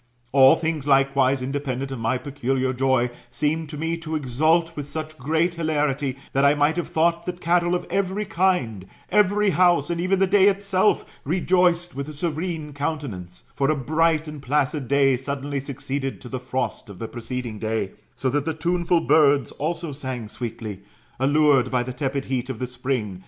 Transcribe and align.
All 0.31 0.55
things 0.55 0.87
likewise, 0.87 1.43
independent 1.43 1.91
of 1.91 1.99
my 1.99 2.17
peculiar 2.17 2.73
joy, 2.73 3.11
seemed 3.29 3.69
to 3.69 3.77
roe 3.77 3.95
to 3.97 4.15
exult 4.15 4.75
with 4.75 4.89
such 4.89 5.15
great 5.19 5.53
hilarity, 5.53 6.17
that 6.33 6.43
I 6.43 6.53
roight 6.55 6.77
have 6.77 6.87
thought 6.87 7.27
that 7.27 7.39
cattle 7.39 7.75
of 7.75 7.85
every 7.87 8.25
kind, 8.25 8.87
every 9.11 9.51
house, 9.51 9.91
and 9.91 10.01
even 10.01 10.17
the 10.17 10.25
day 10.25 10.47
itself, 10.47 11.05
rejoiced 11.23 11.95
with 11.95 12.09
a 12.09 12.13
serene 12.13 12.73
countenance; 12.73 13.43
for 13.55 13.69
a 13.69 13.75
bright 13.75 14.27
and 14.27 14.41
placid 14.41 14.87
day 14.87 15.17
suddenly 15.17 15.59
succeeded 15.59 16.19
to 16.21 16.29
the 16.29 16.39
frost 16.39 16.89
of 16.89 16.97
the 16.97 17.07
preceding 17.07 17.59
day; 17.59 17.91
so 18.15 18.27
that 18.31 18.45
the 18.45 18.55
tuneful 18.55 19.01
birds 19.01 19.51
also 19.51 19.91
sang 19.91 20.27
sweetly, 20.27 20.79
allured 21.19 21.69
by 21.69 21.83
the 21.83 21.93
tepid 21.93 22.25
heat 22.25 22.49
of 22.49 22.57
the 22.57 22.65
spring. 22.65 23.19